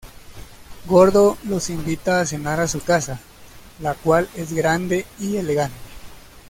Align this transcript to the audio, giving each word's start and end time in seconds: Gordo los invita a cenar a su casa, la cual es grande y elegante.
Gordo 0.87 1.37
los 1.43 1.69
invita 1.69 2.19
a 2.19 2.25
cenar 2.25 2.59
a 2.59 2.67
su 2.67 2.81
casa, 2.83 3.19
la 3.79 3.93
cual 3.93 4.27
es 4.35 4.51
grande 4.51 5.05
y 5.19 5.37
elegante. 5.37 5.77